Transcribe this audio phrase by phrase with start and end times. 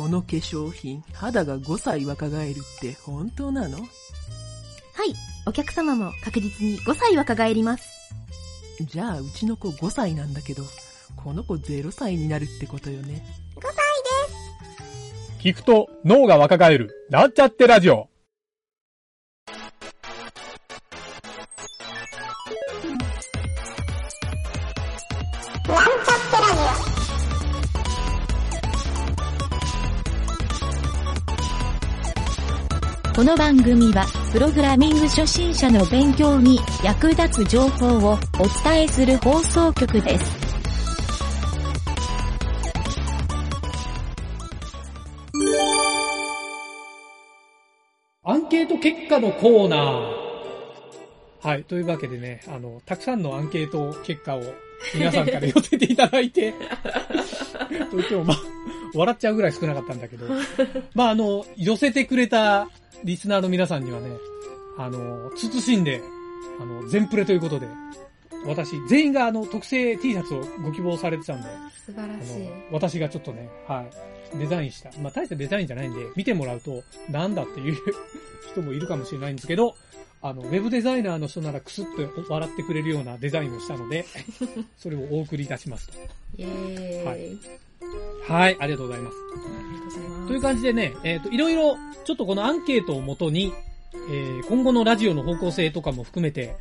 [0.00, 3.76] この化粧品、肌が5歳若返るって本当なの？
[3.76, 3.86] はい。
[5.46, 7.86] お客様も確実に5歳若返ります。
[8.80, 10.62] じゃあ、うちの子5歳なんだけど、
[11.22, 13.22] この子0歳になるってことよね。
[15.42, 18.08] 聞くと脳が若返る、なんちゃってラジオ。
[33.20, 38.18] この番組は、プログラミング初心者の勉強に役立つ情報をお
[38.64, 40.24] 伝えする放送局です。
[48.22, 51.46] アンケート結果のコーナー。
[51.46, 51.64] はい。
[51.64, 54.42] というわけでね、あの、たくさんのアンケート結果を
[54.94, 56.54] 皆さんから寄せていただいて、
[57.90, 58.38] と言ってもまあ、
[58.94, 60.24] 笑っちゃうぐらい少なかったんだけど、
[60.94, 62.70] まああの、寄せてくれた
[63.04, 64.10] リスナーの皆さんにはね、
[64.78, 66.02] あの、慎んで、
[66.60, 67.66] あの、全プレということで、
[68.46, 71.48] 私、全員があの、特製 T シャツをご希望されてたんで、
[71.86, 72.38] 素晴あらしい。
[72.44, 73.84] の、私がちょっとね、は
[74.34, 74.90] い、デザインした。
[75.00, 77.76] まあ、大したデザインじゃないんで、見てもらうと、なんだっていう
[78.52, 79.74] 人もいるかもしれないんですけど、
[80.22, 84.04] あの、ウェブデザイナーの人ならクスッと笑ってくれるようなデザインをしたので、
[84.76, 85.94] それをお送りいたしますと。
[86.36, 87.04] イェーイ。
[87.04, 87.38] はい
[88.26, 89.16] はい、ありがとうございます。
[89.96, 90.28] がとうございます。
[90.28, 93.52] という感じでね、えっ、と、いろいろ、ちょっとこのアンケートをもとに、
[93.92, 96.56] えー今後のラジオの方向性とかも含めて、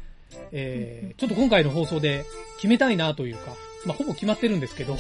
[0.52, 2.26] えーちょっと今回の放送で
[2.58, 4.98] 決めたいなというか、まあ、ほぼ決まってるんですけど、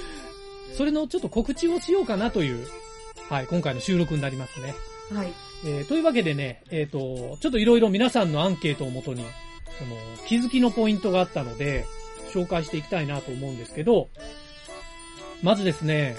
[0.76, 2.66] それのちょっと告知をしようかなという、
[3.28, 4.74] はい、今回の収録になりますね。
[5.12, 5.32] はい。
[5.64, 9.24] えーというわけでね、えっ、と、ちょっといろいろ皆さんのアンケートをもとに、
[9.78, 11.86] その、気づきのポイントがあったので、
[12.32, 14.08] 紹介していきたいなと思うんですけど、
[15.42, 16.16] まずですね、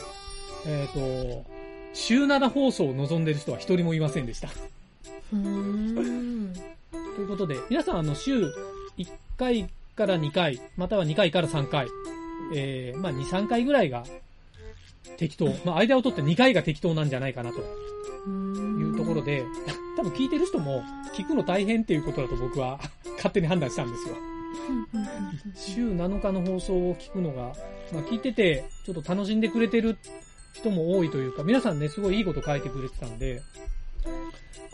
[0.67, 1.45] えっ、と、
[1.93, 4.49] 週7放送を望んでる人は一人もいませんでした。
[4.49, 5.35] と
[7.21, 8.45] いうことで、皆さんあの、週
[8.97, 11.87] 1回から2回、または2回から3回、
[12.53, 14.03] えー、まあ2、3回ぐらいが
[15.17, 15.47] 適当。
[15.65, 19.43] まあ間を取って2回が適当なんじゃないかなというところで、
[19.97, 20.83] 多分聞いてる人も
[21.13, 22.79] 聞くの大変っていうことだと僕は
[23.15, 24.15] 勝手に判断したんですよ。
[25.55, 27.55] 週7日の放送を聞くのが、
[27.93, 29.97] まあ聞いててちょっと楽しんでくれてる
[30.55, 33.41] 人も多いというか、皆さんね、すごいいいこと書いてくれてたんで、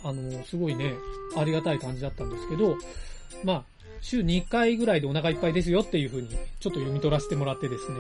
[0.04, 0.96] あの、すごいね、
[1.36, 2.78] ありがたい感じだったんですけど、
[3.44, 3.64] まあ、
[4.02, 7.98] 週2回ぐらいでお腹いっぱいですよっていうふうに、ちょっと読み取らせてもらってですね。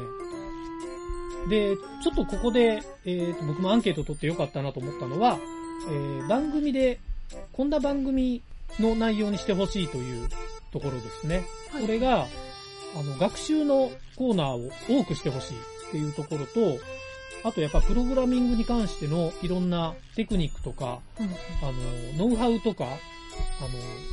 [1.49, 5.37] で、ちょっとここで、えーと、僕もアンケート取ってよかったなと思ったのは、
[5.89, 6.99] えー番組で、
[7.53, 8.41] こんな番組
[8.79, 10.29] の内容にしてほしいという
[10.71, 11.45] ところですね。
[11.71, 12.27] はいこれが、
[12.95, 16.79] あの、学習のコーナーを多くしてほしいっていうところと、
[17.43, 22.99] あとやっぱプログラミングに関してのいろんなテクニックとか、うんうんあの、ノウハウとか、あの、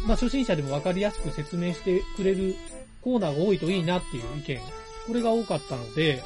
[0.07, 2.55] まあ、初心者でもわかりやすく説明してくれる
[3.03, 4.61] コーナーが多いといいなっていう意見、
[5.07, 6.23] これが多かったので、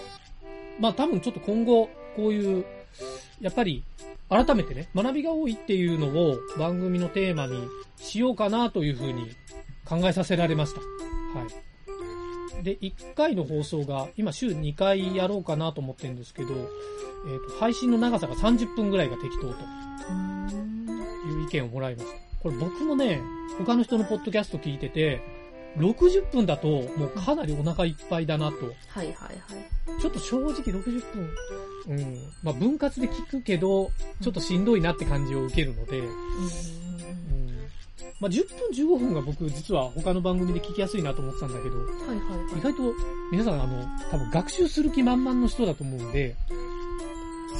[0.79, 2.65] まあ、多分ちょっと今後、こういう、
[3.41, 3.85] やっぱり、
[4.29, 7.69] 改めてね、学びが多いっていうのを番組のテーマに
[7.99, 9.31] しようかなというふうに
[9.85, 10.81] 考えさせられました。
[10.81, 11.72] はい。
[12.63, 19.55] で、1回の放送が、今週2回やろうかなと思ってるんですけど、えっ、と、配信の長さが30分ぐらいが適当と。
[21.25, 22.19] いう意見をもらいました。
[22.41, 23.21] これ僕もね、
[23.59, 25.23] 他の人のポッドキャスト聞いてて、
[25.79, 28.57] 60分だともうかなりお腹いっぱいだなと。
[28.89, 30.01] はいはいはい。
[30.01, 31.31] ちょっと正直60分、
[31.89, 32.19] うん。
[32.43, 33.91] まあ分割で聞くけど、
[34.21, 36.82] ちょっとしんどいなって感じを受けるので、うん。
[38.23, 42.59] まあ10分15分が僕実は他の番組で聞きやすいなと思ってたんだけど、はいはいはい。
[42.59, 42.95] 意外と
[43.33, 46.37] 皆さんあの、多分学習する気満々の人だと思うんで、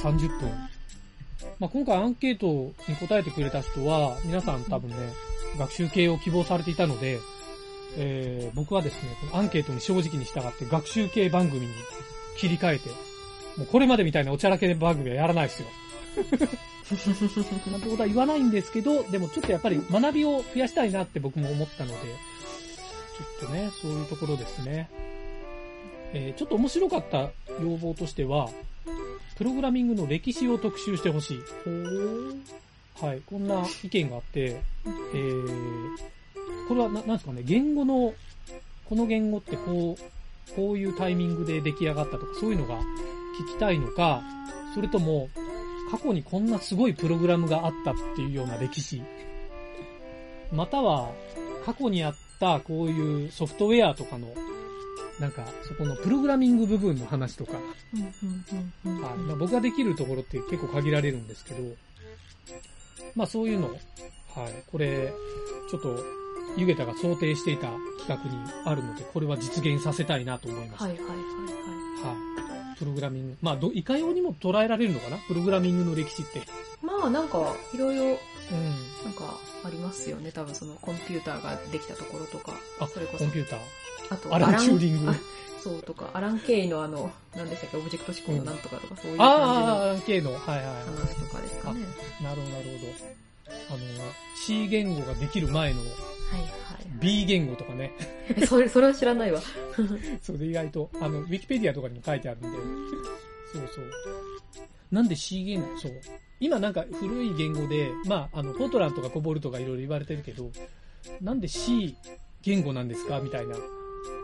[0.01, 0.49] 30分。
[1.59, 2.47] まあ、今回アンケート
[2.87, 4.95] に答えてくれた人は、皆さん多分ね、
[5.59, 7.19] 学習系を希望されていたので、
[7.97, 11.73] えー、僕はですね、このアンケートに正直に従って学習系番組に
[12.37, 12.89] 切り替えて、
[13.57, 15.67] もうこれまでみたいなおちゃらけ番組はやらないですよ。
[17.71, 24.89] なんてことは言わないんですけど、でもちょっとやっぱり学びを増やしたいなって僕も思ったので、ちょっとね、そういうところですね。
[26.13, 27.31] えーちょっと面白かった
[27.61, 28.49] 要望としては、
[29.37, 31.39] プログラミングの歴史を特集してほしい。
[33.01, 35.97] はい、こんな意見があって、えー、
[36.67, 38.13] これはな、なんですかね、言語の、
[38.87, 44.21] この言語ってこう、こういうタイミングで出来上がったとか、そういうのが聞きたいのか、
[44.75, 45.29] それとも、
[45.93, 49.03] 過去にこんなすごいプログラムがあったっていうような歴史。
[50.51, 51.11] または、
[51.63, 54.27] 過去にあったこういうソフトウェアとかの、
[55.19, 57.59] なんか、そこのプログラミング部分の話とか、
[59.37, 61.61] 僕ができるところって結構限られるんですけど、
[63.13, 63.77] まあそういうの、はい、
[64.71, 65.13] これ、
[65.69, 65.99] ちょっと、
[66.57, 67.67] ゆげたが想定していた
[68.07, 70.85] 企画にあるので、これは実現させたいなと思いました。
[70.85, 71.17] はいはいはい
[72.03, 72.42] ははい。
[72.77, 73.37] プログラミング。
[73.41, 75.17] まあ、ど、いかようにも捉えられるのかな？
[75.27, 76.39] プログラミングの歴史って。
[76.39, 76.41] い。
[76.81, 78.11] まあなんか、いろいろ、うん。
[78.11, 80.31] なんか、ありますよね。
[80.31, 82.53] 多分そのコンピューターができたところとか。
[82.79, 83.59] あ、それこそコンピューター。
[84.09, 85.11] あと、アラン・チューリング？
[85.11, 85.15] あ
[85.63, 90.33] そうとか、アラン・ケイのあの、何でしたっけ、オブジェクト思考のなんとかとか、そういうああ、感アラン系の。
[90.33, 90.83] はいはい。
[90.83, 91.79] じの話とかですかね。
[92.21, 93.53] なるほど、なるほど。
[93.69, 93.79] あの、
[94.45, 95.79] C 言語ができる前の
[96.31, 96.43] はい
[96.99, 97.91] B 言語とかね。
[98.37, 98.47] はい。
[98.47, 99.41] それ、それは知らないわ。
[100.21, 102.47] それで意外と、あの、ウィキペディアとかにも書いてあるんで。
[103.51, 103.91] そうそう。
[104.91, 105.67] なんで C 言語？
[105.79, 105.91] そう。
[106.39, 110.49] 今なんか古い言語で、まあ、あの、フォトランとかコボルとかいろいろ言われてるけど、
[111.19, 111.95] なんで C
[112.41, 113.19] 言語なんですか？
[113.19, 113.57] みたいな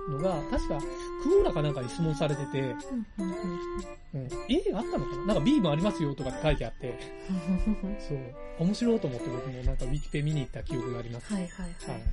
[0.09, 0.79] のが、確か、
[1.23, 5.25] クオーラかなんかに質問されてて、うん、A あったのかな？
[5.27, 6.99] なんか B もありますよとかって書いてあって、
[8.07, 8.17] そう。
[8.59, 11.33] 面白いと思って僕もなんかウィキペ見に行った記憶があります。
[11.33, 12.03] はいはいははいい。。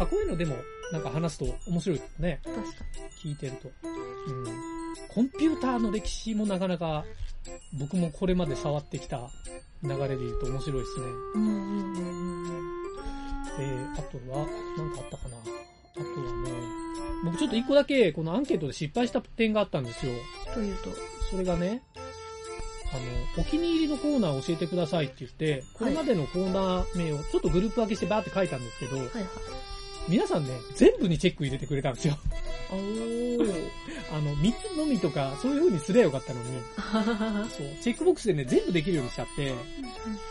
[0.00, 0.56] あ、こういうのでも、
[0.92, 2.40] なんか話すと面白いですね。
[2.44, 2.62] 確か
[3.22, 3.70] 聞いてると。
[3.82, 4.44] うん。
[5.08, 7.04] コンピューターの歴史もなかなか、
[7.78, 9.30] 僕もこれまで触ってきた
[9.82, 11.06] 流れで言うと面白いですね。
[11.06, 11.12] に。
[11.12, 12.84] うんうんうんうんうん。
[13.60, 14.46] えー、あとは、
[14.76, 15.36] なんかあったかな？
[15.96, 16.50] あとはね、
[17.24, 20.12] 僕ちょっと一個だけこのアンケートで失敗した点があったんですよ。
[20.52, 20.90] というと、
[21.30, 21.82] それがね、
[22.92, 29.24] あの、お気に入りのコーナーを教えてくださいって言って、これまでのコーナー名をちょっとグループ分けしてバーって書いたんですけど、はいはい。
[30.08, 32.14] 皆さんね、全部にチェック入れてくれたんですよ。
[32.70, 33.34] おー。
[34.12, 36.46] あの、3つのみとか、そういう風にすればよかったのに、
[37.50, 39.54] そう、チェックボックスでね、全部できるようにしちゃって、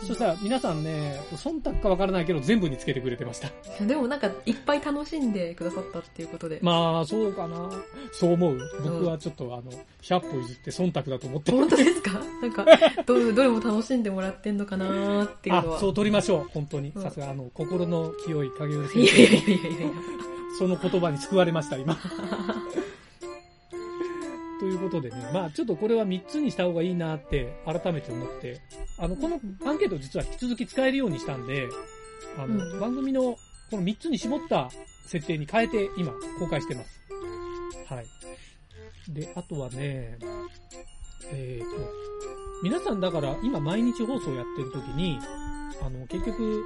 [0.07, 3.49] そしたら皆さんね、忖度かわからないけど全部につけてくれてました。
[3.85, 6.59] でもなんか、いっぱい楽しんでくださったっていうことで。
[6.61, 7.69] まあ、そうかな。
[8.11, 8.59] そう思う。
[8.83, 9.63] 僕はちょっとあの、
[10.01, 11.51] 100歩譲って忖度だと思って。
[11.51, 12.21] 本当ですか？
[12.41, 12.65] なんか、
[13.05, 15.77] ど、どれも楽しんでもらってんのかなーっていうのは。
[15.77, 16.49] あ、そう取りましょう。
[16.53, 16.91] 本当に。
[16.95, 19.51] うんさすが、あの、心の清い影浦い先やいや生。
[19.51, 19.89] いやいやいや。
[20.57, 21.97] その言葉に救われました、今。
[24.59, 28.61] ということでね、まあちょっとこれは3つにした方がいいなって改めて思って、
[28.97, 31.67] あの、このアンケート実は引き続き使えるようにしたんで、
[32.37, 33.37] あの、番組の
[33.69, 34.69] この3つに絞った
[35.07, 37.01] 設定に変えて今公開してます。
[37.87, 38.05] はい。
[39.09, 40.17] で、あとはね、
[41.31, 41.65] えーと、
[42.63, 45.19] 皆さんだから今毎日放送やってる時に、
[45.81, 46.63] あの、結局、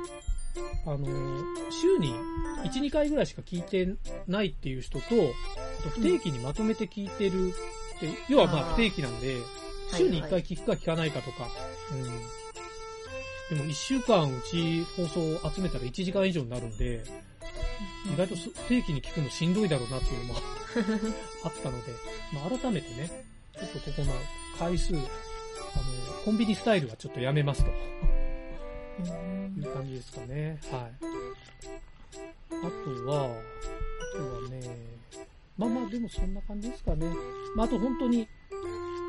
[0.86, 1.06] あの、
[1.70, 2.14] 週に
[2.64, 3.96] 1、2回ぐらいしか聞いて
[4.28, 7.54] ないっていう人と、あと不定期にまとめて聞いてる
[7.98, 9.42] って、要はまあ不定期なんで、い
[9.96, 11.48] 週に1回聞くか聞かないかとか、
[11.92, 13.58] うん。
[13.58, 17.04] でも1週間うち放送を集めたら1時間以上になるんで、
[18.14, 20.40] 意外と不定期に聞くのしんどいだろうなっていうのも
[21.44, 21.92] あったので、
[22.34, 23.26] まあ、改めてね、
[23.58, 24.14] ちょっとここの
[24.58, 25.04] 回数、あの、
[26.26, 27.72] コンビニスタイルはちょっとやめますと
[29.02, 30.58] いう感じですかね。
[30.72, 30.82] はい。
[32.50, 32.68] あと
[33.10, 33.28] は、あ
[34.18, 34.62] とはね、
[35.58, 37.08] まあまあでもそんな感じですかね。
[37.56, 38.28] まああと本当に、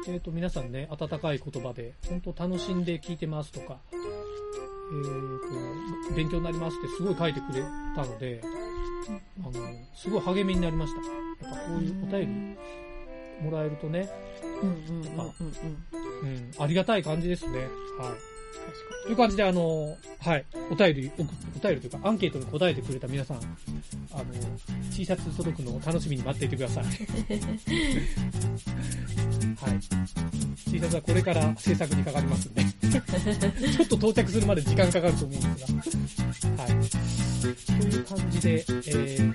[0.09, 3.99] えっ、と皆さんね、温かい言葉で、本当楽しんで聞いてますとか、えっ、
[6.09, 7.63] と、勉強になりますってすごい書いてくれ
[7.95, 8.43] たので、
[9.41, 9.53] あの、
[9.95, 11.01] すごい励みになりました。
[11.49, 12.57] やっぱこういうお便
[13.41, 14.11] りもらえるとね、
[14.63, 15.09] うんうんうんうん
[16.23, 16.29] うん。
[16.29, 17.59] うん、ありがたい感じですね。
[17.59, 17.69] はい。
[19.05, 24.25] という感じで、あの、はい、お便り、おお便りというか、アンケートに答えてくれた皆さん、あの、
[24.95, 26.85] T シャツ届くのを楽しみに待っていてください。
[26.85, 26.95] はい。
[30.71, 32.63] T シャツはこれから制作にかかりますんで、
[33.73, 35.73] ちょっと到着するまで時間かかると思うんです
[36.57, 36.73] が、はい。
[37.81, 39.35] という感じで、えー、